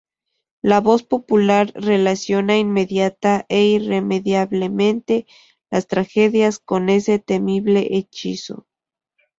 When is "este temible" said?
6.89-7.87